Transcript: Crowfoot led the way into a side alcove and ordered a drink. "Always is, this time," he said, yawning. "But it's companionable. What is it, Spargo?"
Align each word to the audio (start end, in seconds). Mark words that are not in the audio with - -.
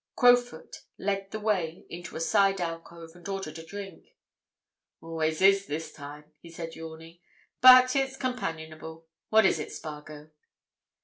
Crowfoot 0.15 0.77
led 0.97 1.29
the 1.29 1.39
way 1.39 1.85
into 1.87 2.15
a 2.15 2.19
side 2.19 2.59
alcove 2.59 3.11
and 3.13 3.29
ordered 3.29 3.59
a 3.59 3.63
drink. 3.63 4.07
"Always 4.99 5.43
is, 5.43 5.67
this 5.67 5.93
time," 5.93 6.33
he 6.39 6.49
said, 6.49 6.73
yawning. 6.73 7.19
"But 7.61 7.95
it's 7.95 8.17
companionable. 8.17 9.05
What 9.29 9.45
is 9.45 9.59
it, 9.59 9.71
Spargo?" 9.71 10.31